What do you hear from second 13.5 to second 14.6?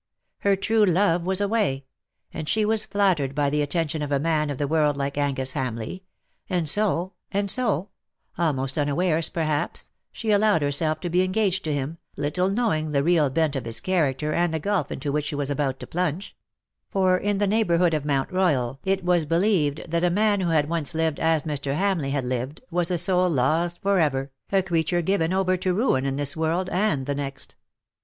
of his character and the